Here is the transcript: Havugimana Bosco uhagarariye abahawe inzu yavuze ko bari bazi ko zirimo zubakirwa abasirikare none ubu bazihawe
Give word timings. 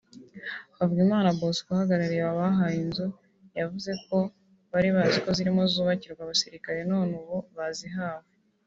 Havugimana 0.77 1.35
Bosco 1.39 1.67
uhagarariye 1.73 2.23
abahawe 2.31 2.75
inzu 2.83 3.07
yavuze 3.59 3.91
ko 4.05 4.17
bari 4.71 4.89
bazi 4.95 5.17
ko 5.23 5.29
zirimo 5.37 5.61
zubakirwa 5.71 6.21
abasirikare 6.23 6.79
none 6.91 7.11
ubu 7.21 7.37
bazihawe 7.57 8.27